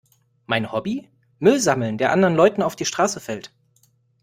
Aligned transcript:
Mein 0.47 0.71
Hobby? 0.71 1.07
Müll 1.37 1.59
sammeln, 1.59 1.99
der 1.99 2.11
anderen 2.11 2.33
Leuten 2.35 2.63
auf 2.63 2.75
die 2.75 2.85
Straße 2.85 3.19
fällt. 3.19 3.53